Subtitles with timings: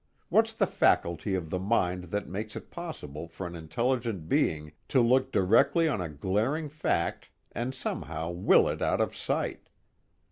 [0.29, 4.99] What's the faculty of the mind that makes it possible for an intelligent being to
[4.99, 9.69] look directly on a glaring fact and somehow will it out of sight?